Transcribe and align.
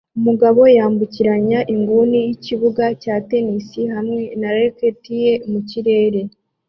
Umugore 0.17 0.61
yambukiranya 0.79 1.59
inguni 1.73 2.17
yikibuga 2.27 2.85
cya 3.01 3.15
tennis 3.29 3.67
hamwe 3.95 4.21
na 4.39 4.49
racket 4.57 5.01
ye 5.21 5.31
mu 5.51 5.59
kirere 5.69 6.21